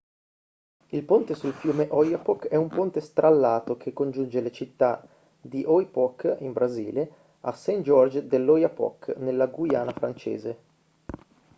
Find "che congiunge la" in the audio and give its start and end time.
3.77-4.49